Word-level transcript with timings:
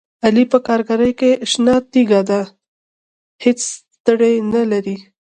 علي 0.25 0.43
په 0.51 0.57
کارګرۍ 0.67 1.11
کې 1.19 1.31
شنه 1.51 1.75
تیږه 1.91 2.21
دی، 2.29 2.43
هېڅ 3.43 3.59
ستړیې 3.95 4.33
نه 4.53 4.61
لري. 4.71 4.97